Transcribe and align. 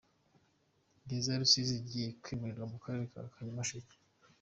Gereza 1.07 1.29
ya 1.31 1.41
Rusizi 1.41 1.73
igiye 1.81 2.07
kwimurirwa 2.21 2.65
mu 2.71 2.77
Karere 2.83 3.05
ka 3.33 3.39
Nyamasheke 3.45 3.95